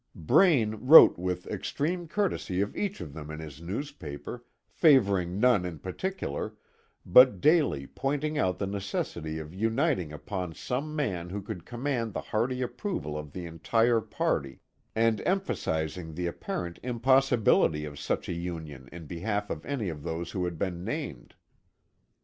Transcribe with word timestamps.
Braine 0.15 0.77
wrote 0.87 1.19
with 1.19 1.45
extreme 1.45 2.07
courtesy 2.07 2.59
of 2.59 2.75
each 2.75 3.01
of 3.01 3.13
them 3.13 3.29
in 3.29 3.37
his 3.39 3.61
newspaper, 3.61 4.43
favoring 4.67 5.39
none 5.39 5.63
in 5.63 5.77
particular, 5.77 6.55
but 7.05 7.39
daily 7.39 7.85
pointing 7.85 8.35
out 8.35 8.57
the 8.57 8.65
necessity 8.65 9.37
of 9.37 9.53
uniting 9.53 10.11
upon 10.11 10.55
some 10.55 10.95
man 10.95 11.29
who 11.29 11.39
could 11.39 11.67
command 11.67 12.13
the 12.15 12.21
hearty 12.21 12.63
approval 12.63 13.15
of 13.15 13.31
the 13.31 13.45
entire 13.45 14.01
party, 14.01 14.59
and 14.95 15.21
emphasizing 15.23 16.15
the 16.15 16.25
apparent 16.25 16.79
impossibility 16.81 17.85
of 17.85 17.99
such 17.99 18.27
a 18.27 18.33
union 18.33 18.89
in 18.91 19.05
behalf 19.05 19.51
of 19.51 19.63
any 19.67 19.87
of 19.87 20.01
those 20.01 20.31
who 20.31 20.45
had 20.45 20.57
been 20.57 20.83
named. 20.83 21.35